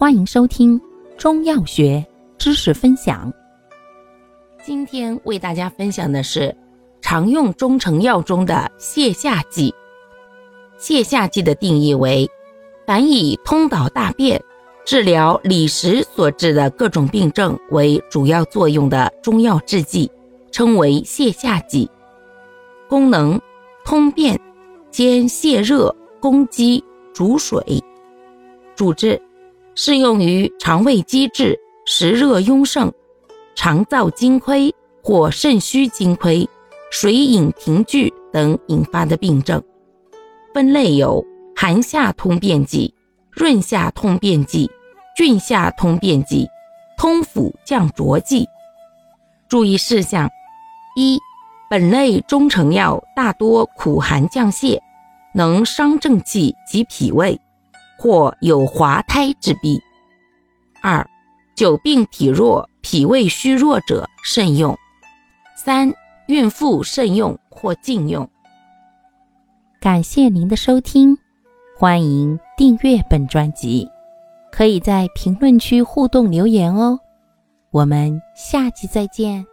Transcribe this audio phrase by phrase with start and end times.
[0.00, 0.80] 欢迎收听
[1.16, 2.06] 中药学
[2.38, 3.32] 知识分享。
[4.62, 6.56] 今天为大家分享的是
[7.00, 9.74] 常用中成药中的泻下剂。
[10.78, 12.30] 泻下剂的定义为：
[12.86, 14.40] 凡以通导大便、
[14.86, 20.08] 治疗里实所致的各种病症为主要作用的中药制剂，
[20.52, 21.90] 称为泻下剂。
[22.88, 23.40] 功能：
[23.84, 24.40] 通便，
[24.92, 27.82] 兼泻热、攻积、逐水。
[28.76, 29.20] 主治。
[29.80, 32.92] 适用于肠胃积滞、食热壅盛、
[33.54, 36.48] 肠燥津亏或肾虚津亏、
[36.90, 39.62] 水饮停聚等引发的病症。
[40.52, 42.92] 分类有寒下通便剂、
[43.30, 44.68] 润下通便剂、
[45.16, 46.48] 峻下通便剂、
[46.96, 48.48] 通腑降浊剂。
[49.48, 50.28] 注意事项：
[50.96, 51.20] 一、
[51.70, 54.80] 本类中成药大多苦寒降泻，
[55.32, 57.40] 能伤正气及脾胃。
[57.98, 59.82] 或有滑胎之弊。
[60.80, 61.04] 二、
[61.56, 64.76] 久病体弱、脾胃虚弱者慎用。
[65.56, 65.92] 三、
[66.28, 68.28] 孕妇慎用或禁用。
[69.80, 71.18] 感谢您的收听，
[71.76, 73.88] 欢迎订阅本专辑，
[74.52, 77.00] 可以在评论区互动留言哦。
[77.70, 79.44] 我们下期再见。